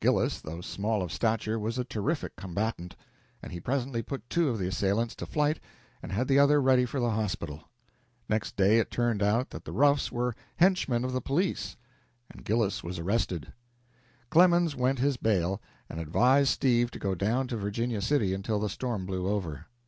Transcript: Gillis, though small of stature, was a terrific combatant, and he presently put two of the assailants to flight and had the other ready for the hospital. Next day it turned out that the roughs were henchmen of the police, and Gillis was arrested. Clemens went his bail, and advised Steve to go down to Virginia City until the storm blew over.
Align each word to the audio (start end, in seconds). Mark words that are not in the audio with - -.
Gillis, 0.00 0.40
though 0.40 0.60
small 0.60 1.02
of 1.02 1.10
stature, 1.12 1.58
was 1.58 1.76
a 1.76 1.82
terrific 1.82 2.36
combatant, 2.36 2.94
and 3.42 3.50
he 3.50 3.58
presently 3.58 4.00
put 4.00 4.30
two 4.30 4.48
of 4.48 4.56
the 4.56 4.68
assailants 4.68 5.16
to 5.16 5.26
flight 5.26 5.58
and 6.00 6.12
had 6.12 6.28
the 6.28 6.38
other 6.38 6.62
ready 6.62 6.84
for 6.86 7.00
the 7.00 7.10
hospital. 7.10 7.68
Next 8.28 8.54
day 8.56 8.78
it 8.78 8.92
turned 8.92 9.24
out 9.24 9.50
that 9.50 9.64
the 9.64 9.72
roughs 9.72 10.12
were 10.12 10.36
henchmen 10.54 11.04
of 11.04 11.10
the 11.12 11.20
police, 11.20 11.74
and 12.30 12.44
Gillis 12.44 12.84
was 12.84 13.00
arrested. 13.00 13.52
Clemens 14.30 14.76
went 14.76 15.00
his 15.00 15.16
bail, 15.16 15.60
and 15.90 15.98
advised 15.98 16.50
Steve 16.50 16.92
to 16.92 17.00
go 17.00 17.16
down 17.16 17.48
to 17.48 17.56
Virginia 17.56 18.00
City 18.00 18.34
until 18.34 18.60
the 18.60 18.68
storm 18.68 19.04
blew 19.04 19.26
over. 19.26 19.66